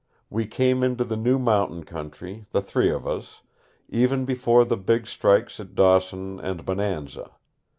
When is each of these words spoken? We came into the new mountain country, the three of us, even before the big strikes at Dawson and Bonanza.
We 0.31 0.47
came 0.47 0.81
into 0.81 1.03
the 1.03 1.15
new 1.15 1.37
mountain 1.37 1.83
country, 1.83 2.47
the 2.53 2.61
three 2.63 2.89
of 2.89 3.05
us, 3.07 3.43
even 3.87 4.25
before 4.25 4.65
the 4.65 4.75
big 4.75 5.05
strikes 5.05 5.59
at 5.59 5.75
Dawson 5.75 6.39
and 6.39 6.65
Bonanza. 6.65 7.29